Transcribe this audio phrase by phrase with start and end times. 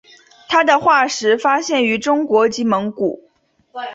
[0.49, 3.29] 它的化石发现于中国及蒙古。